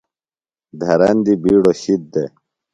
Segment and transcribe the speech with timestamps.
[0.79, 2.29] دھرندیۡ بِیڈوۡ شِد دےۡ۔